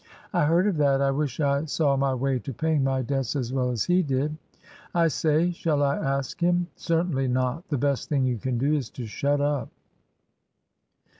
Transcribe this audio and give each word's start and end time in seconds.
"I 0.33 0.45
heard 0.45 0.65
of 0.65 0.77
that. 0.77 0.99
I 0.99 1.11
wish 1.11 1.39
I 1.39 1.65
saw 1.65 1.95
my 1.95 2.15
way 2.15 2.39
to 2.39 2.51
paying 2.53 2.83
my 2.83 3.03
debts 3.03 3.35
as 3.35 3.53
well 3.53 3.69
as 3.69 3.83
he 3.83 4.01
did." 4.01 4.35
"I 4.95 5.07
say, 5.09 5.51
shall 5.51 5.83
I 5.83 5.95
ask 5.95 6.41
him?" 6.41 6.65
"Certainly 6.75 7.27
not. 7.27 7.67
The 7.69 7.77
best 7.77 8.09
thing 8.09 8.25
you 8.25 8.39
can 8.39 8.57
do 8.57 8.73
is 8.73 8.89
to 8.97 9.05
shut 9.05 9.39
up." 9.41 9.69